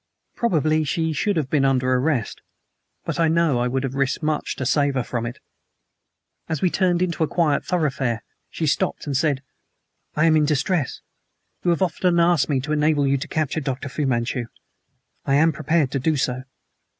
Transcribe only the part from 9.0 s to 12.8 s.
and said: "I am in distress. You have often asked me to